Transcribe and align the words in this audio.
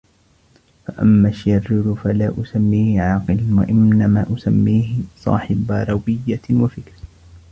فَأَمَّا 0.87 1.29
الشِّرِّيرُ 1.29 1.95
فَلَا 1.95 2.33
أُسَمِّيهِ 2.41 3.01
عَاقِلًا 3.01 3.39
وَإِنَّمَا 3.59 4.25
أُسَمِّيهِ 4.35 4.97
صَاحِبَ 5.17 5.71
رَوِيَّةٍ 5.71 6.41
وَفِكْرٍ 6.61 6.93